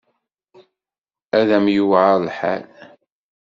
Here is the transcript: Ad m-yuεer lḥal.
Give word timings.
Ad 1.39 1.49
m-yuεer 1.63 2.13
lḥal. 2.27 2.63